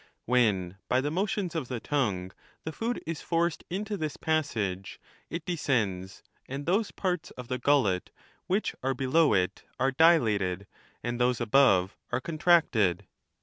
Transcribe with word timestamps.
When, 0.25 0.77
by 0.89 0.99
the 0.99 1.11
motions 1.11 1.53
of 1.53 1.67
the 1.67 1.79
tongue, 1.79 2.31
the 2.63 2.71
food 2.71 2.99
is 3.05 3.21
forced 3.21 3.63
into 3.69 3.97
this 3.97 4.17
passage, 4.17 4.99
it 5.29 5.45
descends, 5.45 6.23
and 6.47 6.65
those 6.65 6.89
parts 6.89 7.29
of 7.37 7.49
the 7.49 7.59
gullet 7.59 8.09
which 8.47 8.73
are 8.81 8.95
below 8.95 9.35
it 9.35 9.63
are 9.79 9.91
dilated, 9.91 10.65
and 11.03 11.19
those 11.19 11.39
above 11.39 11.95
are 12.11 12.19
con 12.19 12.39
tracted. 12.39 13.01